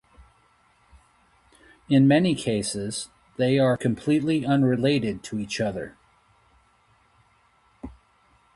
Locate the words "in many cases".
1.87-3.09